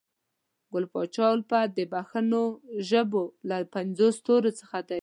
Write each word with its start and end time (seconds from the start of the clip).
ګل 0.71 0.85
پاچا 0.93 1.25
الفت 1.33 1.69
د 1.77 1.79
پښنو 1.93 2.43
ژبې 2.89 3.23
له 3.49 3.57
پنځو 3.73 4.07
ستورو 4.17 4.51
څخه 4.59 4.77
وو 4.87 4.99